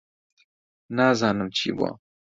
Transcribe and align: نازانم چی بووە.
نازانم 0.97 1.49
چی 1.57 1.69
بووە. 1.77 1.91